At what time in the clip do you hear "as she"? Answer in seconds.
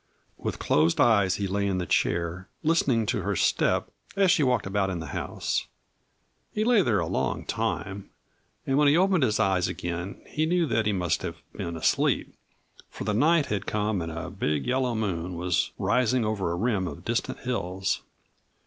4.15-4.41